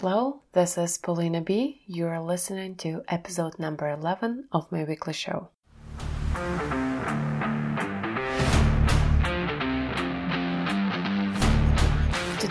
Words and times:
Hello, 0.00 0.40
this 0.54 0.76
is 0.76 0.98
Paulina 0.98 1.40
B. 1.40 1.82
You 1.86 2.08
are 2.08 2.20
listening 2.20 2.74
to 2.78 3.04
episode 3.06 3.60
number 3.60 3.88
11 3.88 4.48
of 4.50 4.72
my 4.72 4.82
weekly 4.82 5.12
show. 5.12 5.50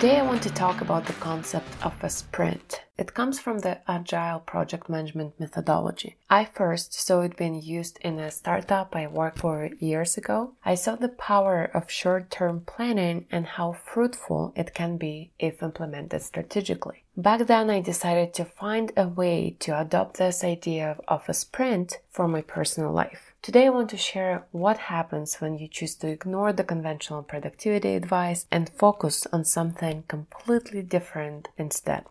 Today, 0.04 0.20
I 0.20 0.24
want 0.24 0.44
to 0.44 0.50
talk 0.50 0.82
about 0.82 1.06
the 1.06 1.14
concept 1.14 1.70
of 1.82 1.94
a 2.04 2.10
sprint. 2.10 2.84
It 2.98 3.14
comes 3.14 3.40
from 3.40 3.60
the 3.60 3.80
Agile 3.90 4.42
project 4.42 4.90
management 4.90 5.40
methodology. 5.40 6.18
I 6.30 6.44
first 6.44 6.94
saw 6.94 7.22
it 7.22 7.38
being 7.38 7.62
used 7.62 8.00
in 8.02 8.20
a 8.20 8.30
startup 8.30 8.98
I 8.98 9.08
worked 9.08 9.40
for 9.40 9.70
years 9.80 10.18
ago. 10.18 10.56
I 10.66 10.76
saw 10.76 10.98
the 10.98 11.08
power 11.08 11.72
of 11.74 11.90
short 11.90 12.30
term 12.30 12.64
planning 12.66 13.28
and 13.32 13.46
how 13.46 13.72
fruitful 13.72 14.52
it 14.58 14.74
can 14.74 14.98
be 14.98 15.32
if 15.40 15.64
implemented 15.64 16.22
strategically. 16.22 17.06
Back 17.16 17.48
then, 17.48 17.70
I 17.70 17.80
decided 17.80 18.34
to 18.34 18.44
find 18.44 18.92
a 18.98 19.08
way 19.08 19.56
to 19.60 19.80
adopt 19.80 20.18
this 20.18 20.44
idea 20.44 20.98
of 21.08 21.30
a 21.30 21.34
sprint 21.34 22.00
for 22.10 22.28
my 22.28 22.42
personal 22.42 22.92
life. 22.92 23.33
Today, 23.44 23.66
I 23.66 23.72
want 23.72 23.90
to 23.90 23.98
share 23.98 24.46
what 24.52 24.78
happens 24.78 25.42
when 25.42 25.58
you 25.58 25.68
choose 25.68 25.96
to 25.96 26.08
ignore 26.08 26.54
the 26.54 26.64
conventional 26.64 27.22
productivity 27.24 27.94
advice 27.94 28.46
and 28.50 28.70
focus 28.70 29.28
on 29.34 29.44
something 29.44 30.06
completely 30.08 30.82
different 30.82 31.50
instead. 31.58 32.06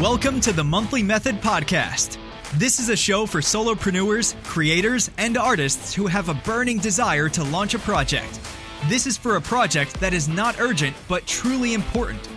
Welcome 0.00 0.40
to 0.42 0.52
the 0.52 0.62
Monthly 0.62 1.02
Method 1.02 1.40
Podcast. 1.40 2.18
This 2.54 2.78
is 2.78 2.88
a 2.88 2.96
show 2.96 3.26
for 3.26 3.40
solopreneurs, 3.40 4.40
creators, 4.44 5.10
and 5.18 5.36
artists 5.36 5.92
who 5.92 6.06
have 6.06 6.28
a 6.28 6.34
burning 6.34 6.78
desire 6.78 7.28
to 7.30 7.42
launch 7.42 7.74
a 7.74 7.80
project. 7.80 8.38
This 8.86 9.08
is 9.08 9.18
for 9.18 9.34
a 9.34 9.40
project 9.40 9.98
that 9.98 10.14
is 10.14 10.28
not 10.28 10.60
urgent 10.60 10.94
but 11.08 11.26
truly 11.26 11.74
important, 11.74 12.28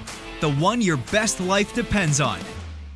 the 0.42 0.54
one 0.54 0.82
your 0.82 0.98
best 1.12 1.40
life 1.40 1.72
depends 1.76 2.20
on. 2.20 2.40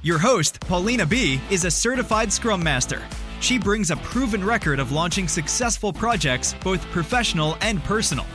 Your 0.02 0.17
host, 0.17 0.59
Paulina 0.61 1.05
B., 1.05 1.39
is 1.52 1.63
a 1.63 1.69
certified 1.69 2.33
Scrum 2.33 2.63
Master 2.63 3.03
she 3.39 3.57
brings 3.57 3.91
a 3.91 3.97
proven 3.97 4.43
record 4.43 4.79
of 4.79 4.91
launching 4.91 5.27
successful 5.27 5.93
projects, 5.93 6.55
both 6.63 6.81
professional 6.91 7.57
and 7.61 7.83
personal. 7.83 8.25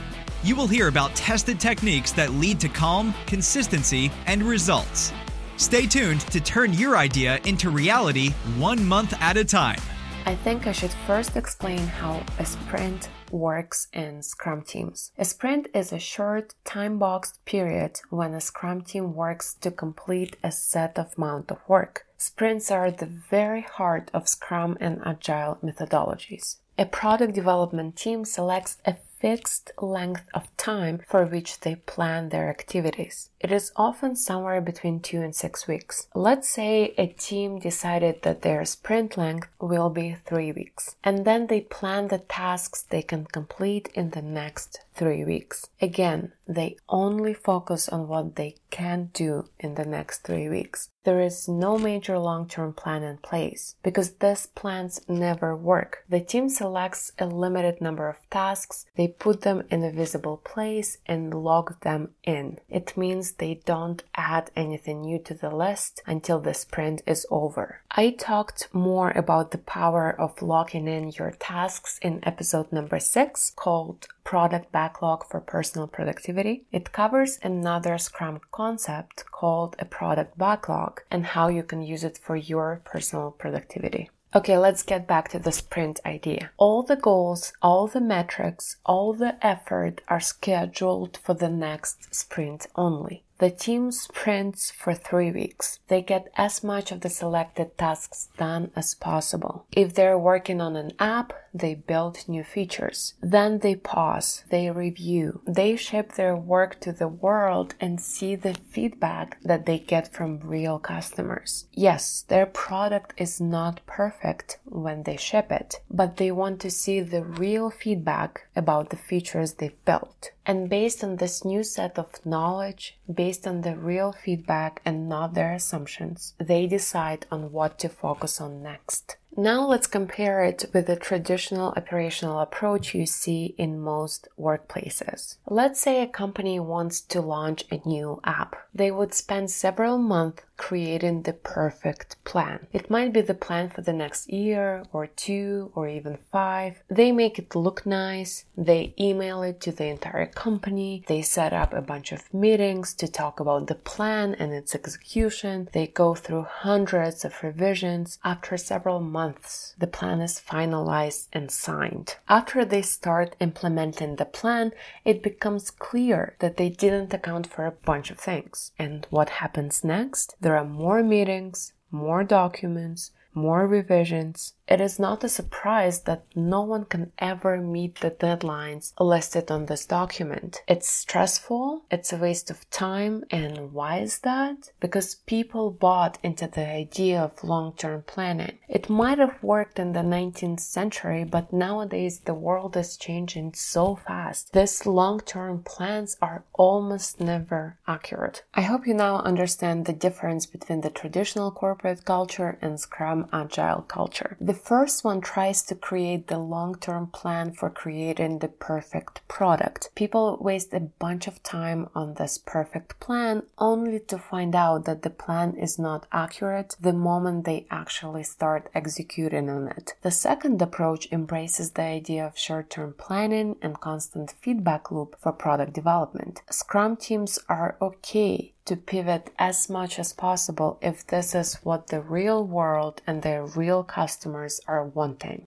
You 0.43 0.55
will 0.55 0.67
hear 0.67 0.87
about 0.87 1.15
tested 1.15 1.59
techniques 1.59 2.11
that 2.13 2.33
lead 2.33 2.59
to 2.59 2.69
calm, 2.69 3.13
consistency, 3.25 4.11
and 4.27 4.43
results. 4.43 5.11
Stay 5.57 5.87
tuned 5.87 6.21
to 6.21 6.41
turn 6.41 6.73
your 6.73 6.97
idea 6.97 7.39
into 7.45 7.69
reality 7.69 8.31
one 8.57 8.85
month 8.85 9.13
at 9.21 9.37
a 9.37 9.45
time. 9.45 9.79
I 10.27 10.35
think 10.35 10.65
I 10.65 10.71
should 10.71 10.93
first 11.05 11.37
explain 11.37 11.77
how 11.77 12.23
a 12.39 12.45
sprint 12.45 13.09
works 13.31 13.87
in 13.93 14.23
Scrum 14.23 14.63
teams. 14.63 15.11
A 15.17 15.25
sprint 15.25 15.67
is 15.73 15.93
a 15.93 15.99
short, 15.99 16.55
time 16.63 16.97
boxed 16.97 17.45
period 17.45 18.01
when 18.09 18.33
a 18.33 18.41
Scrum 18.41 18.81
team 18.81 19.13
works 19.13 19.53
to 19.61 19.69
complete 19.69 20.35
a 20.43 20.51
set 20.51 20.97
of 20.97 21.13
amount 21.15 21.51
of 21.51 21.59
work. 21.67 22.04
Sprints 22.17 22.71
are 22.71 22.91
the 22.91 23.05
very 23.05 23.61
heart 23.61 24.09
of 24.13 24.27
Scrum 24.27 24.77
and 24.79 25.01
Agile 25.05 25.57
methodologies. 25.63 26.57
A 26.77 26.85
product 26.85 27.33
development 27.33 27.95
team 27.95 28.25
selects 28.25 28.77
a 28.85 28.95
fixed 29.19 29.71
length 29.81 30.27
of 30.33 30.55
time 30.57 31.01
for 31.07 31.25
which 31.25 31.61
they 31.61 31.75
plan 31.75 32.29
their 32.29 32.49
activities. 32.49 33.29
It 33.39 33.51
is 33.51 33.71
often 33.75 34.15
somewhere 34.15 34.61
between 34.61 34.99
two 34.99 35.21
and 35.21 35.33
six 35.33 35.67
weeks. 35.67 36.07
Let's 36.13 36.49
say 36.49 36.93
a 36.97 37.07
team 37.07 37.59
decided 37.59 38.21
that 38.23 38.41
their 38.41 38.65
sprint 38.65 39.17
length 39.17 39.47
will 39.59 39.89
be 39.89 40.17
three 40.25 40.51
weeks, 40.51 40.95
and 41.03 41.25
then 41.25 41.47
they 41.47 41.61
plan 41.61 42.09
the 42.09 42.19
tasks 42.19 42.81
they 42.81 43.01
can 43.01 43.25
complete 43.25 43.89
in 43.93 44.09
the 44.09 44.21
next 44.21 44.79
three 44.93 45.23
weeks. 45.23 45.67
Again, 45.81 46.33
they 46.47 46.77
only 46.89 47.33
focus 47.33 47.87
on 47.89 48.07
what 48.07 48.35
they 48.35 48.55
can 48.69 49.11
do 49.13 49.49
in 49.59 49.75
the 49.75 49.85
next 49.85 50.19
three 50.19 50.49
weeks. 50.49 50.89
There 51.05 51.21
is 51.21 51.47
no 51.47 51.77
major 51.77 52.17
long 52.17 52.47
term 52.47 52.73
plan 52.73 53.03
in 53.03 53.17
place 53.17 53.75
because 53.83 54.15
these 54.15 54.47
plans 54.47 55.01
never 55.07 55.55
work. 55.55 56.03
The 56.09 56.19
team 56.19 56.49
selects 56.49 57.11
a 57.19 57.27
limited 57.27 57.79
number 57.79 58.09
of 58.09 58.17
tasks, 58.31 58.87
they 58.95 59.07
put 59.07 59.41
them 59.41 59.63
in 59.69 59.83
a 59.83 59.91
visible 59.91 60.37
place 60.37 60.97
and 61.05 61.31
log 61.31 61.79
them 61.81 62.15
in. 62.23 62.57
It 62.69 62.97
means 62.97 63.33
they 63.33 63.61
don't 63.65 64.03
add 64.15 64.49
anything 64.55 65.01
new 65.01 65.19
to 65.19 65.35
the 65.35 65.55
list 65.55 66.01
until 66.07 66.39
the 66.39 66.55
sprint 66.55 67.03
is 67.05 67.27
over. 67.29 67.81
I 67.91 68.09
talked 68.09 68.67
more 68.73 69.11
about 69.11 69.51
the 69.51 69.59
power 69.59 70.09
of 70.19 70.41
logging 70.41 70.87
in 70.87 71.11
your 71.11 71.31
tasks 71.31 71.99
in 72.01 72.19
episode 72.23 72.71
number 72.71 72.99
six 72.99 73.51
called 73.55 74.07
Product 74.25 74.69
Backlog 74.73 75.25
for 75.29 75.39
Personal 75.39 75.87
Productivity. 75.87 76.65
It 76.71 76.91
covers 76.91 77.39
another 77.41 77.97
Scrum 77.97 78.41
concept 78.51 79.23
called 79.31 79.77
a 79.79 79.85
product 79.85 80.37
backlog 80.37 81.01
and 81.09 81.25
how 81.27 81.47
you 81.47 81.63
can 81.63 81.81
use 81.81 82.03
it 82.03 82.17
for 82.17 82.35
your 82.35 82.81
personal 82.83 83.31
productivity. 83.31 84.09
Okay, 84.35 84.57
let's 84.57 84.83
get 84.83 85.07
back 85.07 85.29
to 85.29 85.39
the 85.39 85.53
sprint 85.53 86.01
idea. 86.05 86.51
All 86.57 86.83
the 86.83 86.97
goals, 86.97 87.53
all 87.61 87.87
the 87.87 88.01
metrics, 88.01 88.75
all 88.85 89.13
the 89.13 89.37
effort 89.45 90.01
are 90.09 90.19
scheduled 90.19 91.17
for 91.23 91.33
the 91.33 91.47
next 91.47 92.13
sprint 92.13 92.67
only. 92.75 93.23
The 93.37 93.49
team 93.49 93.91
sprints 93.91 94.71
for 94.71 94.93
three 94.93 95.31
weeks. 95.31 95.79
They 95.87 96.01
get 96.01 96.27
as 96.35 96.63
much 96.63 96.91
of 96.91 97.01
the 97.01 97.09
selected 97.09 97.77
tasks 97.77 98.29
done 98.37 98.71
as 98.75 98.93
possible. 98.93 99.65
If 99.71 99.93
they're 99.93 100.19
working 100.19 100.59
on 100.59 100.75
an 100.75 100.91
app, 100.99 101.31
they 101.55 101.73
build 101.73 102.27
new 102.27 102.43
features. 102.43 103.13
Then 103.21 103.59
they 103.59 103.75
pause, 103.75 104.43
they 104.49 104.69
review, 104.69 105.41
they 105.47 105.75
ship 105.77 106.13
their 106.13 106.35
work 106.35 106.79
to 106.81 106.91
the 106.91 107.07
world 107.07 107.75
and 107.79 108.01
see 108.01 108.35
the 108.35 108.53
feedback 108.69 109.41
that 109.41 109.65
they 109.65 109.79
get 109.79 110.13
from 110.13 110.39
real 110.39 110.79
customers. 110.79 111.67
Yes, 111.71 112.25
their 112.27 112.45
product 112.45 113.13
is 113.17 113.39
not 113.39 113.85
perfect 113.85 114.59
when 114.65 115.03
they 115.03 115.17
ship 115.17 115.51
it, 115.51 115.75
but 115.89 116.17
they 116.17 116.31
want 116.31 116.59
to 116.61 116.69
see 116.69 116.99
the 116.99 117.23
real 117.23 117.69
feedback 117.69 118.47
about 118.55 118.89
the 118.89 118.97
features 118.97 119.53
they've 119.53 119.85
built. 119.85 120.31
And 120.45 120.69
based 120.69 121.03
on 121.03 121.15
this 121.15 121.43
new 121.43 121.63
set 121.63 121.97
of 121.97 122.23
knowledge, 122.25 122.97
based 123.11 123.47
on 123.47 123.61
the 123.61 123.75
real 123.75 124.11
feedback 124.11 124.81
and 124.85 125.09
not 125.09 125.33
their 125.33 125.53
assumptions, 125.53 126.35
they 126.37 126.67
decide 126.67 127.25
on 127.31 127.51
what 127.51 127.79
to 127.79 127.89
focus 127.89 128.39
on 128.39 128.61
next. 128.61 129.17
Now 129.37 129.67
let's 129.67 129.87
compare 129.87 130.45
it 130.45 130.63
with 130.73 130.87
the 130.87 130.95
traditional 130.95 131.73
operational 131.75 132.39
approach 132.39 132.95
you 132.95 133.05
see 133.05 133.53
in 133.57 133.81
most 133.81 134.29
workplaces. 134.39 135.35
Let's 135.45 135.81
say 135.81 136.01
a 136.01 136.07
company 136.07 136.57
wants 136.57 137.01
to 137.01 137.19
launch 137.19 137.65
a 137.69 137.81
new 137.85 138.21
app. 138.23 138.55
They 138.73 138.91
would 138.91 139.13
spend 139.13 139.51
several 139.51 139.97
months 139.97 140.43
creating 140.57 141.23
the 141.23 141.33
perfect 141.33 142.15
plan. 142.23 142.67
It 142.71 142.89
might 142.89 143.11
be 143.11 143.19
the 143.21 143.33
plan 143.33 143.69
for 143.69 143.81
the 143.81 143.91
next 143.91 144.29
year 144.29 144.83
or 144.93 145.07
two 145.07 145.71
or 145.75 145.89
even 145.89 146.17
five. 146.31 146.81
They 146.89 147.11
make 147.11 147.37
it 147.37 147.55
look 147.55 147.85
nice. 147.85 148.45
They 148.55 148.93
email 148.97 149.43
it 149.43 149.59
to 149.61 149.71
the 149.73 149.87
entire 149.87 150.27
company. 150.27 151.03
They 151.07 151.21
set 151.21 151.51
up 151.51 151.73
a 151.73 151.81
bunch 151.81 152.13
of 152.13 152.33
meetings 152.33 152.93
to 152.95 153.07
talk 153.09 153.41
about 153.41 153.67
the 153.67 153.75
plan 153.75 154.33
and 154.35 154.53
its 154.53 154.73
execution. 154.73 155.67
They 155.73 155.87
go 155.87 156.15
through 156.15 156.43
hundreds 156.43 157.25
of 157.25 157.43
revisions. 157.43 158.17
After 158.23 158.55
several 158.55 159.01
months, 159.01 159.24
months, 159.25 159.73
the 159.79 159.87
plan 159.87 160.21
is 160.21 160.39
finalized 160.39 161.27
and 161.33 161.49
signed. 161.49 162.17
After 162.29 162.63
they 162.63 162.83
start 162.83 163.35
implementing 163.39 164.15
the 164.15 164.25
plan, 164.25 164.71
it 165.03 165.23
becomes 165.23 165.71
clear 165.71 166.35
that 166.39 166.57
they 166.57 166.69
didn't 166.69 167.13
account 167.13 167.47
for 167.47 167.65
a 167.65 167.77
bunch 167.89 168.11
of 168.11 168.19
things. 168.19 168.71
And 168.77 169.07
what 169.09 169.41
happens 169.41 169.83
next? 169.83 170.35
There 170.39 170.57
are 170.57 170.65
more 170.83 171.01
meetings, 171.01 171.73
more 171.89 172.23
documents, 172.23 173.11
more 173.33 173.67
revisions, 173.67 174.53
it 174.67 174.81
is 174.81 174.97
not 174.97 175.23
a 175.23 175.29
surprise 175.29 176.01
that 176.01 176.23
no 176.35 176.61
one 176.61 176.85
can 176.85 177.11
ever 177.19 177.61
meet 177.61 177.99
the 177.99 178.11
deadlines 178.11 178.93
listed 178.99 179.51
on 179.51 179.67
this 179.67 179.85
document. 179.85 180.63
It's 180.67 180.89
stressful, 180.89 181.83
it's 181.91 182.11
a 182.11 182.17
waste 182.17 182.49
of 182.49 182.67
time, 182.71 183.23
and 183.29 183.73
why 183.73 183.99
is 183.99 184.19
that? 184.19 184.71
Because 184.79 185.15
people 185.15 185.69
bought 185.69 186.17
into 186.23 186.47
the 186.47 186.67
idea 186.67 187.21
of 187.21 187.43
long 187.43 187.73
term 187.73 188.03
planning. 188.07 188.57
It 188.67 188.89
might 188.89 189.19
have 189.19 189.41
worked 189.43 189.77
in 189.77 189.93
the 189.93 189.99
19th 189.99 190.61
century, 190.61 191.23
but 191.23 191.53
nowadays 191.53 192.19
the 192.19 192.33
world 192.33 192.75
is 192.75 192.97
changing 192.97 193.53
so 193.53 193.95
fast. 193.95 194.51
These 194.53 194.85
long 194.87 195.19
term 195.19 195.61
plans 195.63 196.17
are 196.21 196.43
almost 196.53 197.19
never 197.19 197.77
accurate. 197.87 198.43
I 198.55 198.61
hope 198.61 198.87
you 198.87 198.95
now 198.95 199.17
understand 199.17 199.85
the 199.85 199.93
difference 199.93 200.45
between 200.47 200.81
the 200.81 200.89
traditional 200.89 201.51
corporate 201.51 202.03
culture 202.03 202.57
and 202.61 202.79
Scrum 202.79 203.27
Agile 203.31 203.83
culture. 203.83 204.37
The 204.41 204.54
first 204.55 205.03
one 205.03 205.21
tries 205.21 205.61
to 205.63 205.75
create 205.75 206.27
the 206.27 206.39
long 206.39 206.75
term 206.75 207.07
plan 207.07 207.51
for 207.51 207.69
creating 207.69 208.39
the 208.39 208.47
perfect 208.47 209.21
product. 209.27 209.89
People 209.95 210.37
waste 210.41 210.73
a 210.73 210.79
bunch 210.79 211.27
of 211.27 211.43
time 211.43 211.89
on 211.93 212.15
this 212.15 212.37
perfect 212.37 212.99
plan 212.99 213.43
only 213.57 213.99
to 213.99 214.17
find 214.17 214.55
out 214.55 214.85
that 214.85 215.03
the 215.03 215.09
plan 215.09 215.55
is 215.55 215.77
not 215.77 216.07
accurate 216.11 216.75
the 216.79 216.93
moment 216.93 217.45
they 217.45 217.67
actually 217.69 218.23
start 218.23 218.69
executing 218.73 219.49
on 219.49 219.67
it. 219.67 219.93
The 220.01 220.11
second 220.11 220.61
approach 220.61 221.07
embraces 221.11 221.71
the 221.71 221.83
idea 221.83 222.25
of 222.25 222.37
short 222.37 222.69
term 222.69 222.95
planning 222.97 223.57
and 223.61 223.79
constant 223.79 224.31
feedback 224.41 224.91
loop 224.91 225.15
for 225.19 225.31
product 225.31 225.73
development. 225.73 226.41
Scrum 226.49 226.95
teams 226.97 227.37
are 227.47 227.77
okay 227.81 228.54
to 228.65 228.75
pivot 228.75 229.31
as 229.37 229.69
much 229.69 229.99
as 229.99 230.11
possible 230.11 230.79
if 230.81 231.05
this 231.05 231.35
is 231.35 231.55
what 231.63 231.87
the 231.87 232.01
real 232.01 232.43
world 232.43 233.01
and 233.05 233.21
their 233.21 233.45
real 233.45 233.83
customers 233.83 234.59
are 234.67 234.83
wanting. 234.83 235.45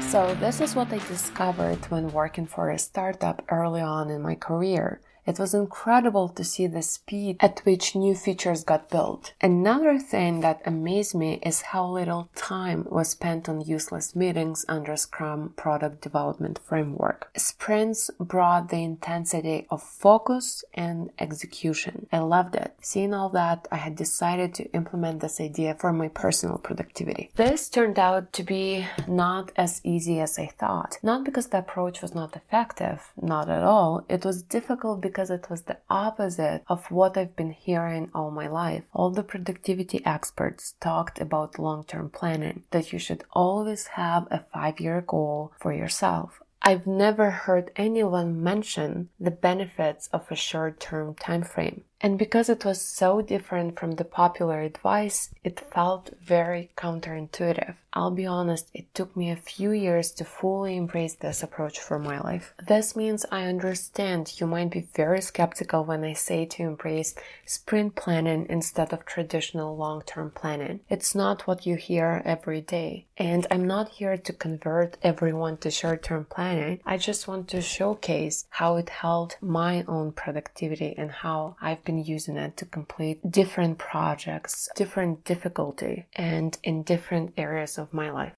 So, 0.00 0.34
this 0.36 0.62
is 0.62 0.74
what 0.74 0.90
I 0.92 0.98
discovered 0.98 1.84
when 1.90 2.10
working 2.10 2.46
for 2.46 2.70
a 2.70 2.78
startup 2.78 3.44
early 3.50 3.82
on 3.82 4.08
in 4.08 4.22
my 4.22 4.34
career. 4.34 5.00
It 5.26 5.40
was 5.40 5.54
incredible 5.54 6.28
to 6.28 6.44
see 6.44 6.68
the 6.68 6.82
speed 6.82 7.36
at 7.40 7.60
which 7.64 7.96
new 7.96 8.14
features 8.14 8.62
got 8.62 8.88
built. 8.88 9.32
Another 9.40 9.98
thing 9.98 10.40
that 10.40 10.62
amazed 10.64 11.14
me 11.14 11.40
is 11.42 11.62
how 11.72 11.86
little 11.88 12.28
time 12.36 12.86
was 12.88 13.10
spent 13.10 13.48
on 13.48 13.60
useless 13.60 14.14
meetings 14.14 14.64
under 14.68 14.96
Scrum 14.96 15.52
product 15.56 16.00
development 16.00 16.60
framework. 16.64 17.28
Sprints 17.36 18.08
brought 18.20 18.68
the 18.68 18.84
intensity 18.84 19.66
of 19.68 19.82
focus 19.82 20.64
and 20.74 21.10
execution. 21.18 22.06
I 22.12 22.18
loved 22.18 22.54
it. 22.54 22.74
Seeing 22.80 23.12
all 23.12 23.30
that, 23.30 23.66
I 23.72 23.76
had 23.76 23.96
decided 23.96 24.54
to 24.54 24.70
implement 24.72 25.20
this 25.20 25.40
idea 25.40 25.74
for 25.74 25.92
my 25.92 26.08
personal 26.08 26.58
productivity. 26.58 27.30
This 27.34 27.68
turned 27.68 27.98
out 27.98 28.32
to 28.34 28.44
be 28.44 28.86
not 29.08 29.50
as 29.56 29.80
easy 29.82 30.20
as 30.20 30.38
I 30.38 30.46
thought. 30.46 30.98
Not 31.02 31.24
because 31.24 31.48
the 31.48 31.58
approach 31.58 32.00
was 32.00 32.14
not 32.14 32.36
effective, 32.36 33.10
not 33.20 33.48
at 33.48 33.64
all. 33.64 34.04
It 34.08 34.24
was 34.24 34.42
difficult 34.42 35.00
because 35.00 35.15
because 35.16 35.30
it 35.30 35.48
was 35.48 35.62
the 35.62 35.78
opposite 35.88 36.62
of 36.68 36.90
what 36.90 37.16
I've 37.16 37.34
been 37.34 37.52
hearing 37.52 38.10
all 38.14 38.30
my 38.30 38.48
life. 38.48 38.82
All 38.92 39.08
the 39.08 39.22
productivity 39.22 40.04
experts 40.04 40.74
talked 40.78 41.18
about 41.22 41.58
long 41.58 41.84
term 41.84 42.10
planning, 42.10 42.64
that 42.70 42.92
you 42.92 42.98
should 42.98 43.24
always 43.32 43.86
have 43.86 44.28
a 44.30 44.44
five 44.52 44.78
year 44.78 45.00
goal 45.00 45.54
for 45.58 45.72
yourself. 45.72 46.42
I've 46.60 46.86
never 46.86 47.30
heard 47.30 47.70
anyone 47.76 48.42
mention 48.42 49.08
the 49.18 49.30
benefits 49.30 50.08
of 50.12 50.30
a 50.30 50.36
short 50.36 50.80
term 50.80 51.14
time 51.14 51.44
frame. 51.44 51.84
And 52.00 52.18
because 52.18 52.48
it 52.48 52.64
was 52.64 52.80
so 52.80 53.22
different 53.22 53.78
from 53.78 53.92
the 53.92 54.04
popular 54.04 54.60
advice, 54.60 55.30
it 55.42 55.60
felt 55.60 56.10
very 56.20 56.70
counterintuitive. 56.76 57.76
I'll 57.96 58.10
be 58.10 58.26
honest, 58.26 58.68
it 58.74 58.92
took 58.94 59.16
me 59.16 59.30
a 59.30 59.36
few 59.36 59.70
years 59.70 60.10
to 60.12 60.24
fully 60.24 60.76
embrace 60.76 61.14
this 61.14 61.42
approach 61.42 61.78
for 61.78 61.98
my 61.98 62.20
life. 62.20 62.52
This 62.68 62.94
means 62.94 63.24
I 63.32 63.44
understand 63.46 64.38
you 64.38 64.46
might 64.46 64.70
be 64.70 64.86
very 64.94 65.22
skeptical 65.22 65.82
when 65.82 66.04
I 66.04 66.12
say 66.12 66.44
to 66.44 66.62
embrace 66.62 67.14
sprint 67.46 67.94
planning 67.96 68.44
instead 68.50 68.92
of 68.92 69.06
traditional 69.06 69.74
long 69.78 70.02
term 70.02 70.30
planning. 70.30 70.80
It's 70.90 71.14
not 71.14 71.46
what 71.46 71.64
you 71.64 71.76
hear 71.76 72.20
every 72.26 72.60
day. 72.60 73.06
And 73.16 73.46
I'm 73.50 73.66
not 73.66 73.88
here 73.88 74.18
to 74.18 74.32
convert 74.34 74.98
everyone 75.02 75.56
to 75.58 75.70
short 75.70 76.02
term 76.02 76.26
planning. 76.26 76.80
I 76.84 76.98
just 76.98 77.26
want 77.26 77.48
to 77.48 77.62
showcase 77.62 78.46
how 78.50 78.76
it 78.76 78.90
helped 78.90 79.38
my 79.40 79.84
own 79.88 80.12
productivity 80.12 80.94
and 80.98 81.10
how 81.10 81.56
I've 81.62 81.82
been 81.86 82.04
using 82.04 82.36
it 82.36 82.58
to 82.58 82.66
complete 82.66 83.30
different 83.30 83.78
projects, 83.78 84.68
different 84.76 85.24
difficulty, 85.24 86.04
and 86.14 86.58
in 86.62 86.82
different 86.82 87.32
areas 87.38 87.78
of 87.78 87.94
my 87.94 88.10
life. 88.10 88.34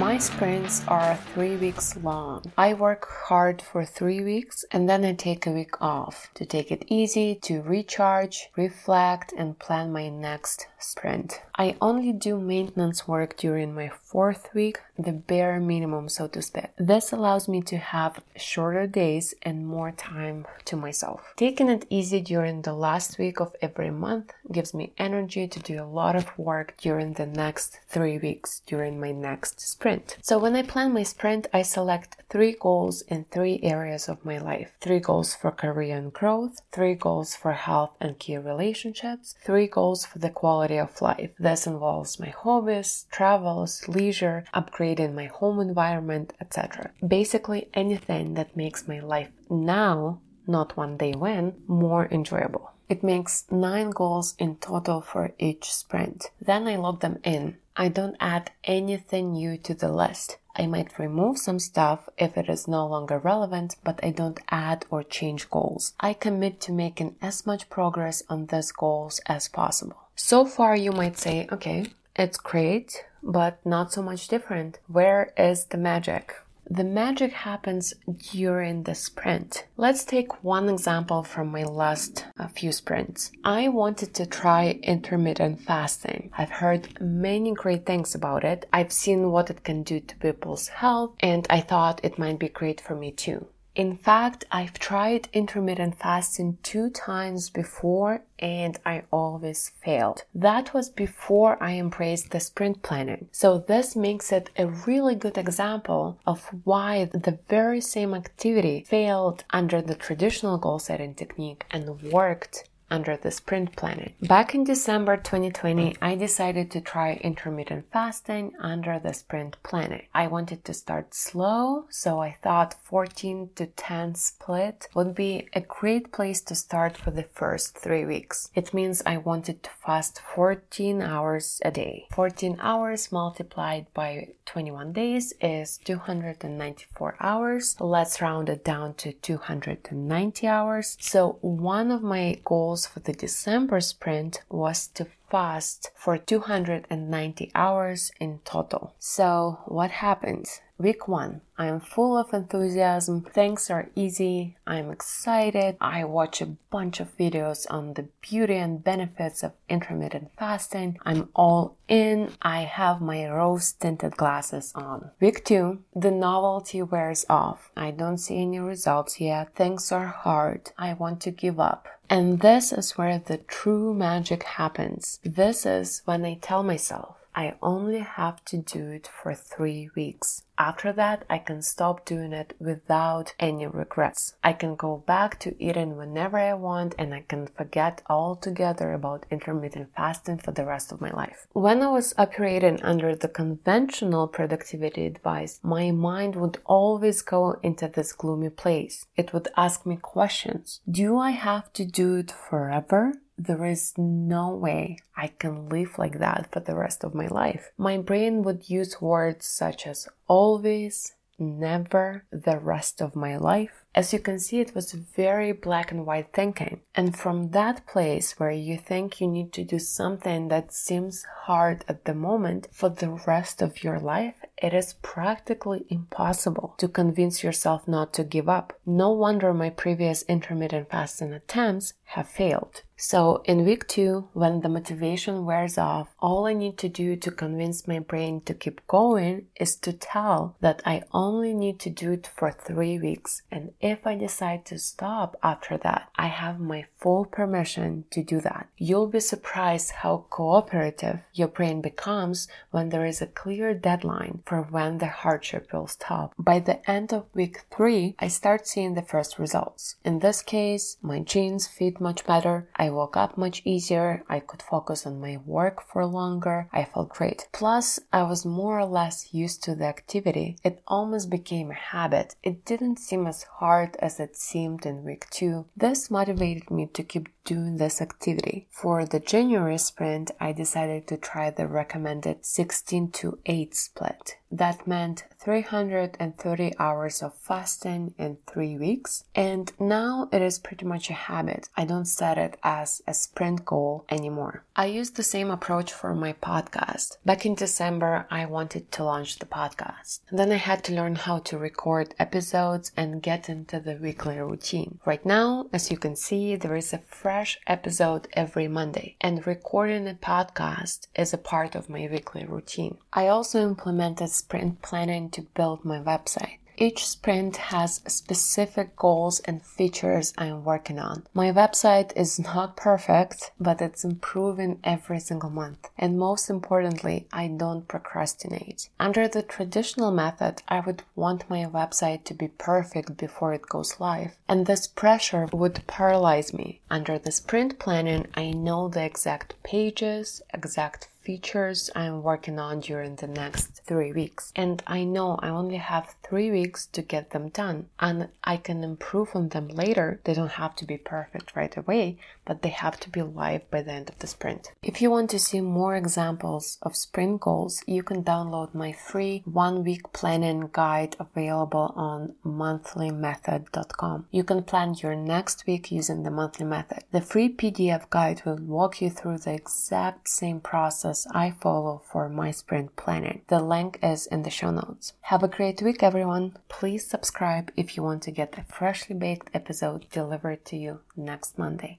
My 0.00 0.16
sprints 0.16 0.82
are 0.88 1.14
three 1.34 1.56
weeks 1.56 1.94
long. 1.98 2.50
I 2.56 2.72
work 2.72 3.06
hard 3.06 3.60
for 3.60 3.84
three 3.84 4.24
weeks 4.24 4.64
and 4.72 4.88
then 4.88 5.04
I 5.04 5.12
take 5.12 5.46
a 5.46 5.52
week 5.52 5.80
off 5.80 6.30
to 6.34 6.46
take 6.46 6.72
it 6.72 6.84
easy, 6.88 7.34
to 7.42 7.60
recharge, 7.60 8.48
reflect, 8.56 9.32
and 9.36 9.58
plan 9.58 9.92
my 9.92 10.08
next 10.08 10.66
sprint. 10.80 11.40
I 11.56 11.76
only 11.80 12.12
do 12.12 12.38
maintenance 12.38 13.06
work 13.06 13.36
during 13.36 13.74
my 13.74 13.88
fourth 13.88 14.48
week, 14.54 14.80
the 14.98 15.12
bare 15.12 15.60
minimum, 15.60 16.08
so 16.08 16.26
to 16.28 16.42
speak. 16.42 16.66
This 16.78 17.12
allows 17.12 17.48
me 17.48 17.60
to 17.62 17.76
have 17.76 18.20
shorter 18.36 18.86
days 18.86 19.34
and 19.42 19.66
more 19.66 19.90
time 19.92 20.46
to 20.64 20.76
myself. 20.76 21.34
Taking 21.36 21.68
it 21.68 21.86
easy 21.90 22.20
during 22.20 22.62
the 22.62 22.72
last 22.72 23.18
week 23.18 23.40
of 23.40 23.54
every 23.60 23.90
month 23.90 24.32
gives 24.50 24.74
me 24.74 24.92
energy 24.98 25.46
to 25.48 25.60
do 25.60 25.82
a 25.82 25.84
lot 25.84 26.16
of 26.16 26.36
work 26.38 26.74
during 26.78 27.12
the 27.14 27.26
next 27.26 27.78
three 27.88 28.18
weeks 28.18 28.62
during 28.66 29.00
my 29.00 29.12
next 29.12 29.60
sprint. 29.60 30.16
So 30.22 30.38
when 30.38 30.56
I 30.56 30.62
plan 30.62 30.92
my 30.92 31.02
sprint, 31.02 31.46
I 31.52 31.62
select 31.62 32.16
three 32.28 32.56
goals 32.58 33.02
in 33.02 33.24
three 33.24 33.60
areas 33.62 34.08
of 34.08 34.24
my 34.24 34.38
life. 34.38 34.72
Three 34.80 35.00
goals 35.00 35.34
for 35.34 35.50
career 35.50 35.96
and 35.96 36.12
growth, 36.12 36.60
three 36.72 36.94
goals 36.94 37.34
for 37.34 37.52
health 37.52 37.96
and 38.00 38.18
key 38.18 38.38
relationships, 38.38 39.34
three 39.44 39.66
goals 39.66 40.06
for 40.06 40.18
the 40.18 40.30
quality 40.30 40.69
of 40.78 41.00
life. 41.02 41.30
This 41.38 41.66
involves 41.66 42.20
my 42.20 42.28
hobbies, 42.28 43.06
travels, 43.10 43.86
leisure, 43.88 44.44
upgrading 44.54 45.14
my 45.14 45.26
home 45.26 45.60
environment, 45.60 46.32
etc. 46.40 46.90
Basically 47.06 47.68
anything 47.74 48.34
that 48.34 48.56
makes 48.56 48.88
my 48.88 49.00
life 49.00 49.30
now, 49.48 50.20
not 50.46 50.76
one 50.76 50.96
day 50.96 51.12
when, 51.12 51.62
more 51.66 52.08
enjoyable. 52.10 52.72
It 52.88 53.04
makes 53.04 53.44
nine 53.52 53.90
goals 53.90 54.34
in 54.38 54.56
total 54.56 55.00
for 55.00 55.32
each 55.38 55.72
sprint. 55.72 56.30
Then 56.40 56.66
I 56.66 56.74
log 56.74 57.00
them 57.00 57.20
in. 57.22 57.58
I 57.76 57.88
don't 57.88 58.16
add 58.18 58.50
anything 58.64 59.32
new 59.32 59.56
to 59.58 59.74
the 59.74 59.92
list. 59.92 60.38
I 60.56 60.66
might 60.66 60.98
remove 60.98 61.38
some 61.38 61.60
stuff 61.60 62.08
if 62.18 62.36
it 62.36 62.48
is 62.48 62.66
no 62.66 62.86
longer 62.86 63.18
relevant, 63.18 63.76
but 63.84 64.00
I 64.02 64.10
don't 64.10 64.40
add 64.50 64.84
or 64.90 65.04
change 65.04 65.48
goals. 65.48 65.94
I 66.00 66.12
commit 66.12 66.60
to 66.62 66.72
making 66.72 67.14
as 67.22 67.46
much 67.46 67.70
progress 67.70 68.24
on 68.28 68.46
these 68.46 68.72
goals 68.72 69.20
as 69.26 69.48
possible. 69.48 69.96
So 70.22 70.44
far, 70.44 70.76
you 70.76 70.92
might 70.92 71.18
say, 71.18 71.48
okay, 71.50 71.86
it's 72.14 72.36
great, 72.36 73.04
but 73.22 73.58
not 73.64 73.90
so 73.90 74.02
much 74.02 74.28
different. 74.28 74.78
Where 74.86 75.32
is 75.36 75.64
the 75.64 75.78
magic? 75.78 76.34
The 76.68 76.84
magic 76.84 77.32
happens 77.32 77.94
during 78.30 78.84
the 78.84 78.94
sprint. 78.94 79.64
Let's 79.76 80.04
take 80.04 80.44
one 80.44 80.68
example 80.68 81.24
from 81.24 81.48
my 81.50 81.64
last 81.64 82.26
uh, 82.38 82.46
few 82.48 82.70
sprints. 82.70 83.32
I 83.44 83.68
wanted 83.68 84.14
to 84.14 84.26
try 84.26 84.78
intermittent 84.82 85.62
fasting. 85.62 86.30
I've 86.36 86.50
heard 86.62 87.00
many 87.00 87.52
great 87.54 87.86
things 87.86 88.14
about 88.14 88.44
it. 88.44 88.66
I've 88.72 88.92
seen 88.92 89.32
what 89.32 89.50
it 89.50 89.64
can 89.64 89.82
do 89.82 90.00
to 90.00 90.16
people's 90.18 90.68
health, 90.68 91.12
and 91.20 91.46
I 91.50 91.60
thought 91.60 92.04
it 92.04 92.18
might 92.18 92.38
be 92.38 92.50
great 92.50 92.80
for 92.80 92.94
me 92.94 93.10
too. 93.10 93.46
In 93.80 93.96
fact, 93.96 94.44
I've 94.52 94.78
tried 94.78 95.30
intermittent 95.32 95.94
fasting 95.98 96.58
two 96.62 96.90
times 96.90 97.48
before 97.48 98.20
and 98.38 98.78
I 98.84 99.04
always 99.10 99.70
failed. 99.82 100.24
That 100.34 100.74
was 100.74 100.90
before 100.90 101.56
I 101.62 101.76
embraced 101.76 102.30
the 102.30 102.40
sprint 102.40 102.82
planning. 102.82 103.28
So 103.32 103.56
this 103.56 103.96
makes 103.96 104.32
it 104.32 104.50
a 104.58 104.66
really 104.66 105.14
good 105.14 105.38
example 105.38 106.18
of 106.26 106.50
why 106.64 107.06
the 107.06 107.38
very 107.48 107.80
same 107.80 108.12
activity 108.12 108.84
failed 108.86 109.44
under 109.48 109.80
the 109.80 109.94
traditional 109.94 110.58
goal 110.58 110.78
setting 110.78 111.14
technique 111.14 111.64
and 111.70 112.02
worked 112.02 112.68
under 112.90 113.16
the 113.16 113.30
sprint 113.30 113.76
planning. 113.76 114.14
Back 114.22 114.54
in 114.54 114.64
December 114.64 115.16
2020, 115.16 115.92
mm. 115.92 115.96
I 116.02 116.14
decided 116.14 116.70
to 116.70 116.80
try 116.80 117.20
intermittent 117.22 117.86
fasting 117.92 118.52
under 118.60 118.98
the 118.98 119.14
sprint 119.14 119.56
planning. 119.62 120.06
I 120.14 120.26
wanted 120.26 120.64
to 120.64 120.74
start 120.74 121.14
slow, 121.14 121.86
so 121.90 122.20
I 122.20 122.36
thought 122.42 122.74
14 122.82 123.50
to 123.56 123.66
10 123.66 124.14
split 124.14 124.88
would 124.94 125.14
be 125.14 125.48
a 125.52 125.60
great 125.60 126.12
place 126.12 126.40
to 126.42 126.54
start 126.54 126.96
for 126.96 127.10
the 127.10 127.22
first 127.22 127.78
three 127.78 128.04
weeks. 128.04 128.50
It 128.54 128.74
means 128.74 129.02
I 129.06 129.18
wanted 129.18 129.62
to 129.62 129.70
fast 129.70 130.20
14 130.20 131.02
hours 131.02 131.60
a 131.64 131.70
day. 131.70 132.06
14 132.12 132.58
hours 132.60 133.12
multiplied 133.12 133.86
by 133.94 134.28
21 134.46 134.92
days 134.92 135.32
is 135.40 135.78
294 135.84 137.16
hours. 137.20 137.76
Let's 137.78 138.20
round 138.20 138.48
it 138.48 138.64
down 138.64 138.94
to 138.94 139.12
290 139.12 140.46
hours. 140.46 140.96
So 141.00 141.38
one 141.40 141.92
of 141.92 142.02
my 142.02 142.40
goals 142.44 142.79
for 142.86 143.00
the 143.00 143.12
December 143.12 143.80
sprint 143.80 144.42
was 144.48 144.88
to 144.88 145.06
fast 145.30 145.90
for 145.94 146.18
290 146.18 147.50
hours 147.54 148.10
in 148.20 148.40
total. 148.44 148.94
So 148.98 149.60
what 149.66 149.90
happens? 149.90 150.60
Week 150.80 151.06
one, 151.06 151.42
I 151.58 151.66
am 151.66 151.78
full 151.78 152.16
of 152.16 152.32
enthusiasm. 152.32 153.20
Things 153.20 153.68
are 153.68 153.90
easy. 153.94 154.56
I'm 154.66 154.90
excited. 154.90 155.76
I 155.78 156.04
watch 156.04 156.40
a 156.40 156.56
bunch 156.70 157.00
of 157.00 157.14
videos 157.18 157.66
on 157.68 157.92
the 157.92 158.08
beauty 158.22 158.54
and 158.54 158.82
benefits 158.82 159.42
of 159.42 159.52
intermittent 159.68 160.30
fasting. 160.38 160.98
I'm 161.04 161.28
all 161.34 161.76
in. 161.86 162.32
I 162.40 162.60
have 162.60 163.02
my 163.02 163.28
rose 163.28 163.72
tinted 163.72 164.16
glasses 164.16 164.72
on. 164.74 165.10
Week 165.20 165.44
two, 165.44 165.80
the 165.94 166.10
novelty 166.10 166.80
wears 166.80 167.26
off. 167.28 167.70
I 167.76 167.90
don't 167.90 168.16
see 168.16 168.40
any 168.40 168.58
results 168.58 169.20
yet. 169.20 169.54
Things 169.54 169.92
are 169.92 170.06
hard. 170.06 170.70
I 170.78 170.94
want 170.94 171.20
to 171.20 171.30
give 171.30 171.60
up. 171.60 171.88
And 172.08 172.40
this 172.40 172.72
is 172.72 172.96
where 172.96 173.18
the 173.18 173.36
true 173.36 173.92
magic 173.92 174.44
happens. 174.44 175.20
This 175.22 175.66
is 175.66 176.00
when 176.06 176.24
I 176.24 176.38
tell 176.40 176.62
myself, 176.62 177.16
I 177.34 177.54
only 177.62 178.00
have 178.00 178.44
to 178.46 178.58
do 178.58 178.88
it 178.90 179.06
for 179.06 179.34
three 179.34 179.88
weeks. 179.94 180.42
After 180.60 180.92
that, 180.92 181.24
I 181.30 181.38
can 181.38 181.62
stop 181.62 182.04
doing 182.04 182.34
it 182.34 182.52
without 182.60 183.32
any 183.40 183.66
regrets. 183.66 184.34
I 184.44 184.52
can 184.52 184.74
go 184.76 185.02
back 185.06 185.40
to 185.40 185.56
eating 185.58 185.96
whenever 185.96 186.36
I 186.36 186.52
want 186.52 186.94
and 186.98 187.14
I 187.14 187.22
can 187.26 187.46
forget 187.46 188.02
altogether 188.10 188.92
about 188.92 189.24
intermittent 189.30 189.88
fasting 189.96 190.36
for 190.36 190.52
the 190.52 190.66
rest 190.66 190.92
of 190.92 191.00
my 191.00 191.12
life. 191.12 191.46
When 191.54 191.80
I 191.80 191.88
was 191.88 192.12
operating 192.18 192.78
under 192.82 193.16
the 193.16 193.28
conventional 193.28 194.28
productivity 194.28 195.06
advice, 195.06 195.60
my 195.62 195.92
mind 195.92 196.36
would 196.36 196.58
always 196.66 197.22
go 197.22 197.58
into 197.62 197.88
this 197.88 198.12
gloomy 198.12 198.50
place. 198.50 199.06
It 199.16 199.32
would 199.32 199.48
ask 199.56 199.86
me 199.86 199.96
questions. 199.96 200.82
Do 200.90 201.16
I 201.16 201.30
have 201.30 201.72
to 201.72 201.86
do 201.86 202.16
it 202.16 202.30
forever? 202.30 203.14
there 203.40 203.64
is 203.64 203.94
no 203.96 204.50
way 204.54 204.98
I 205.16 205.28
can 205.28 205.68
live 205.70 205.98
like 205.98 206.18
that 206.18 206.52
for 206.52 206.60
the 206.60 206.74
rest 206.74 207.04
of 207.04 207.14
my 207.14 207.26
life. 207.26 207.70
My 207.78 207.96
brain 207.96 208.42
would 208.42 208.68
use 208.68 209.00
words 209.00 209.46
such 209.46 209.86
as 209.86 210.08
always, 210.50 211.14
never, 211.38 212.24
the 212.32 212.58
rest 212.58 213.00
of 213.00 213.14
my 213.14 213.36
life. 213.36 213.79
As 213.92 214.12
you 214.12 214.20
can 214.20 214.38
see, 214.38 214.60
it 214.60 214.74
was 214.74 214.92
very 214.92 215.50
black 215.50 215.90
and 215.90 216.06
white 216.06 216.32
thinking. 216.32 216.80
And 216.94 217.16
from 217.16 217.50
that 217.50 217.86
place 217.86 218.38
where 218.38 218.52
you 218.52 218.78
think 218.78 219.20
you 219.20 219.26
need 219.26 219.52
to 219.54 219.64
do 219.64 219.80
something 219.80 220.46
that 220.48 220.72
seems 220.72 221.24
hard 221.42 221.84
at 221.88 222.04
the 222.04 222.14
moment 222.14 222.68
for 222.70 222.88
the 222.88 223.10
rest 223.26 223.60
of 223.60 223.82
your 223.82 223.98
life, 223.98 224.36
it 224.56 224.72
is 224.72 224.94
practically 225.02 225.86
impossible 225.88 226.74
to 226.78 226.86
convince 226.86 227.42
yourself 227.42 227.88
not 227.88 228.12
to 228.14 228.22
give 228.22 228.48
up. 228.48 228.78
No 228.86 229.10
wonder 229.10 229.52
my 229.52 229.70
previous 229.70 230.22
intermittent 230.22 230.90
fasting 230.90 231.32
attempts 231.32 231.94
have 232.04 232.28
failed. 232.28 232.82
So, 233.02 233.40
in 233.46 233.64
week 233.64 233.88
two, 233.88 234.28
when 234.34 234.60
the 234.60 234.68
motivation 234.68 235.46
wears 235.46 235.78
off, 235.78 236.14
all 236.18 236.44
I 236.44 236.52
need 236.52 236.76
to 236.78 236.88
do 236.90 237.16
to 237.16 237.30
convince 237.30 237.88
my 237.88 237.98
brain 237.98 238.42
to 238.42 238.52
keep 238.52 238.86
going 238.86 239.46
is 239.58 239.74
to 239.76 239.94
tell 239.94 240.56
that 240.60 240.82
I 240.84 241.04
only 241.14 241.54
need 241.54 241.80
to 241.80 241.88
do 241.88 242.12
it 242.12 242.26
for 242.26 242.52
three 242.52 242.98
weeks. 242.98 243.40
And 243.50 243.72
if 243.80 244.06
I 244.06 244.14
decide 244.14 244.64
to 244.66 244.78
stop 244.78 245.36
after 245.42 245.78
that, 245.78 246.10
I 246.16 246.26
have 246.26 246.60
my 246.60 246.84
full 246.98 247.24
permission 247.24 248.04
to 248.10 248.22
do 248.22 248.40
that. 248.42 248.68
You'll 248.76 249.06
be 249.06 249.20
surprised 249.20 249.90
how 250.02 250.26
cooperative 250.28 251.20
your 251.32 251.48
brain 251.48 251.80
becomes 251.80 252.46
when 252.70 252.90
there 252.90 253.06
is 253.06 253.22
a 253.22 253.26
clear 253.26 253.72
deadline 253.72 254.42
for 254.44 254.60
when 254.62 254.98
the 254.98 255.06
hardship 255.06 255.72
will 255.72 255.86
stop. 255.86 256.34
By 256.38 256.58
the 256.58 256.88
end 256.90 257.12
of 257.14 257.24
week 257.34 257.62
three, 257.70 258.14
I 258.18 258.28
start 258.28 258.66
seeing 258.66 258.94
the 258.94 259.02
first 259.02 259.38
results. 259.38 259.96
In 260.04 260.18
this 260.18 260.42
case, 260.42 260.98
my 261.00 261.20
jeans 261.20 261.66
fit 261.66 262.00
much 262.00 262.26
better. 262.26 262.68
I 262.76 262.90
woke 262.90 263.16
up 263.16 263.38
much 263.38 263.62
easier. 263.64 264.24
I 264.28 264.40
could 264.40 264.62
focus 264.62 265.06
on 265.06 265.20
my 265.20 265.38
work 265.46 265.82
for 265.90 266.04
longer. 266.04 266.68
I 266.72 266.84
felt 266.84 267.08
great. 267.08 267.48
Plus, 267.52 267.98
I 268.12 268.24
was 268.24 268.44
more 268.44 268.78
or 268.78 268.84
less 268.84 269.32
used 269.32 269.62
to 269.64 269.74
the 269.74 269.86
activity. 269.86 270.56
It 270.62 270.82
almost 270.86 271.30
became 271.30 271.70
a 271.70 271.74
habit. 271.74 272.34
It 272.42 272.66
didn't 272.66 272.98
seem 272.98 273.26
as 273.26 273.44
hard 273.44 273.69
as 274.00 274.18
it 274.18 274.36
seemed 274.36 274.84
in 274.84 275.04
week 275.04 275.28
two. 275.30 275.66
This 275.76 276.10
motivated 276.10 276.70
me 276.70 276.86
to 276.86 277.02
keep 277.02 277.28
doing 277.44 277.76
this 277.76 278.00
activity. 278.00 278.68
For 278.70 279.04
the 279.04 279.20
January 279.20 279.78
sprint, 279.78 280.30
I 280.40 280.52
decided 280.52 281.06
to 281.08 281.16
try 281.16 281.50
the 281.50 281.68
recommended 281.68 282.44
16 282.44 283.12
to 283.12 283.38
8 283.46 283.76
split. 283.76 284.36
That 284.50 284.86
meant 284.86 285.24
330 285.38 286.74
hours 286.78 287.22
of 287.22 287.34
fasting 287.34 288.14
in 288.18 288.38
three 288.46 288.76
weeks. 288.76 289.24
And 289.34 289.72
now 289.78 290.28
it 290.32 290.42
is 290.42 290.58
pretty 290.58 290.84
much 290.84 291.08
a 291.08 291.14
habit. 291.14 291.68
I 291.76 291.84
don't 291.84 292.04
set 292.04 292.36
it 292.36 292.58
as 292.62 293.00
a 293.06 293.14
sprint 293.14 293.64
goal 293.64 294.04
anymore. 294.10 294.64
I 294.76 294.86
use 294.86 295.10
the 295.10 295.22
same 295.22 295.50
approach 295.50 295.92
for 295.92 296.14
my 296.14 296.32
podcast. 296.32 297.16
Back 297.24 297.46
in 297.46 297.54
December, 297.54 298.26
I 298.30 298.44
wanted 298.46 298.90
to 298.92 299.04
launch 299.04 299.38
the 299.38 299.46
podcast. 299.46 300.20
Then 300.30 300.52
I 300.52 300.56
had 300.56 300.84
to 300.84 300.94
learn 300.94 301.14
how 301.14 301.38
to 301.38 301.58
record 301.58 302.14
episodes 302.18 302.92
and 302.96 303.22
get 303.22 303.48
into 303.48 303.80
the 303.80 303.94
weekly 303.96 304.38
routine. 304.38 304.98
Right 305.06 305.24
now, 305.24 305.68
as 305.72 305.90
you 305.90 305.96
can 305.96 306.16
see, 306.16 306.56
there 306.56 306.76
is 306.76 306.92
a 306.92 306.98
fresh 306.98 307.58
episode 307.66 308.28
every 308.32 308.68
Monday, 308.68 309.16
and 309.20 309.46
recording 309.46 310.08
a 310.08 310.14
podcast 310.14 311.06
is 311.14 311.32
a 311.32 311.38
part 311.38 311.74
of 311.74 311.88
my 311.88 312.08
weekly 312.10 312.44
routine. 312.44 312.98
I 313.12 313.28
also 313.28 313.62
implemented 313.62 314.30
sprint 314.40 314.82
planning 314.82 315.30
to 315.30 315.42
build 315.42 315.84
my 315.84 315.98
website. 315.98 316.58
Each 316.82 317.06
sprint 317.06 317.58
has 317.58 318.00
specific 318.06 318.96
goals 318.96 319.40
and 319.40 319.62
features 319.62 320.32
I'm 320.38 320.64
working 320.64 320.98
on. 320.98 321.26
My 321.34 321.52
website 321.52 322.16
is 322.16 322.40
not 322.40 322.74
perfect, 322.74 323.50
but 323.60 323.82
it's 323.82 324.02
improving 324.02 324.80
every 324.82 325.20
single 325.20 325.50
month. 325.50 325.90
And 325.98 326.18
most 326.18 326.48
importantly, 326.48 327.26
I 327.34 327.48
don't 327.48 327.86
procrastinate. 327.86 328.88
Under 328.98 329.28
the 329.28 329.42
traditional 329.42 330.10
method, 330.10 330.62
I 330.68 330.80
would 330.80 331.02
want 331.14 331.50
my 331.50 331.66
website 331.66 332.24
to 332.24 332.32
be 332.32 332.48
perfect 332.48 333.18
before 333.18 333.52
it 333.52 333.68
goes 333.68 334.00
live. 334.00 334.38
And 334.48 334.64
this 334.64 334.86
pressure 334.86 335.50
would 335.52 335.86
paralyze 335.86 336.54
me. 336.54 336.80
Under 336.90 337.18
the 337.18 337.30
sprint 337.30 337.78
planning, 337.78 338.26
I 338.32 338.52
know 338.52 338.88
the 338.88 339.04
exact 339.04 339.54
pages, 339.62 340.40
exact 340.54 341.09
features 341.22 341.90
I'm 341.94 342.22
working 342.22 342.58
on 342.58 342.80
during 342.80 343.16
the 343.16 343.26
next 343.26 343.82
three 343.86 344.12
weeks. 344.12 344.52
And 344.56 344.82
I 344.86 345.04
know 345.04 345.38
I 345.42 345.48
only 345.48 345.76
have 345.76 346.14
three 346.22 346.50
weeks 346.50 346.86
to 346.86 347.02
get 347.02 347.30
them 347.30 347.48
done 347.50 347.88
and 347.98 348.28
I 348.44 348.56
can 348.56 348.82
improve 348.82 349.30
on 349.34 349.50
them 349.50 349.68
later. 349.68 350.20
They 350.24 350.34
don't 350.34 350.58
have 350.62 350.74
to 350.76 350.84
be 350.84 350.96
perfect 350.96 351.54
right 351.54 351.76
away, 351.76 352.18
but 352.44 352.62
they 352.62 352.70
have 352.70 352.98
to 353.00 353.10
be 353.10 353.22
live 353.22 353.70
by 353.70 353.82
the 353.82 353.92
end 353.92 354.08
of 354.08 354.18
the 354.18 354.26
sprint. 354.26 354.72
If 354.82 355.02
you 355.02 355.10
want 355.10 355.30
to 355.30 355.38
see 355.38 355.60
more 355.60 355.94
examples 355.96 356.78
of 356.82 356.96
sprint 356.96 357.40
goals, 357.40 357.82
you 357.86 358.02
can 358.02 358.24
download 358.24 358.74
my 358.74 358.92
free 358.92 359.42
one 359.44 359.84
week 359.84 360.12
planning 360.12 360.70
guide 360.72 361.16
available 361.18 361.92
on 361.96 362.34
monthlymethod.com. 362.44 364.26
You 364.30 364.44
can 364.44 364.62
plan 364.62 364.94
your 364.94 365.14
next 365.14 365.66
week 365.66 365.92
using 365.92 366.22
the 366.22 366.30
monthly 366.30 366.66
method. 366.66 367.04
The 367.12 367.20
free 367.20 367.48
PDF 367.52 368.08
guide 368.10 368.42
will 368.44 368.56
walk 368.56 369.00
you 369.00 369.10
through 369.10 369.38
the 369.38 369.54
exact 369.54 370.28
same 370.28 370.60
process 370.60 371.09
process 371.10 371.26
I 371.34 371.50
follow 371.50 372.02
for 372.10 372.28
my 372.28 372.52
sprint 372.52 372.94
planning. 372.94 373.42
The 373.48 373.60
link 373.60 373.98
is 374.00 374.26
in 374.26 374.42
the 374.44 374.50
show 374.50 374.70
notes. 374.70 375.14
Have 375.22 375.42
a 375.42 375.48
great 375.48 375.82
week, 375.82 376.02
everyone. 376.02 376.56
Please 376.68 377.04
subscribe 377.04 377.72
if 377.76 377.96
you 377.96 378.02
want 378.04 378.22
to 378.22 378.30
get 378.30 378.56
a 378.56 378.72
freshly 378.72 379.16
baked 379.16 379.50
episode 379.52 380.06
delivered 380.12 380.64
to 380.66 380.76
you 380.76 381.00
next 381.16 381.58
Monday. 381.58 381.98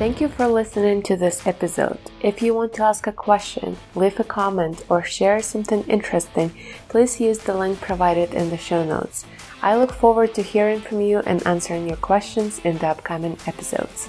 Thank 0.00 0.20
you 0.20 0.28
for 0.28 0.48
listening 0.48 1.02
to 1.04 1.16
this 1.16 1.46
episode. 1.46 1.98
If 2.20 2.42
you 2.42 2.52
want 2.52 2.72
to 2.74 2.84
ask 2.84 3.06
a 3.06 3.12
question, 3.12 3.76
leave 3.94 4.18
a 4.20 4.24
comment, 4.24 4.84
or 4.88 5.02
share 5.04 5.40
something 5.40 5.82
interesting, 5.84 6.50
please 6.88 7.20
use 7.20 7.38
the 7.38 7.54
link 7.54 7.80
provided 7.80 8.34
in 8.34 8.50
the 8.50 8.58
show 8.58 8.84
notes. 8.84 9.24
I 9.62 9.76
look 9.76 9.92
forward 9.92 10.34
to 10.34 10.42
hearing 10.42 10.80
from 10.80 11.00
you 11.00 11.18
and 11.26 11.46
answering 11.46 11.86
your 11.86 11.96
questions 11.98 12.60
in 12.64 12.78
the 12.78 12.88
upcoming 12.88 13.38
episodes. 13.46 14.08